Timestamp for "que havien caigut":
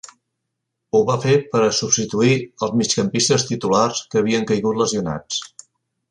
4.15-4.81